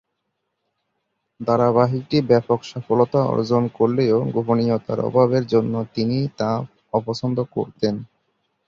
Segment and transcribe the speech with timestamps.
[1.39, 6.49] ধারাবাহিকটি ব্যাপক সফলতা অর্জন করলেও গোপনীয়তার অভাবের জন্য তিনি তা
[6.93, 7.95] অপছন্দ করতেন।